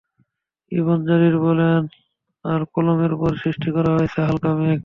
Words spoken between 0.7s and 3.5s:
ibn Jarir বলেনঃ আর কলমের পর